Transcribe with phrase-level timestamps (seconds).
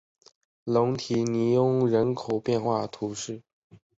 [0.63, 3.43] 龙提尼翁人口变化图示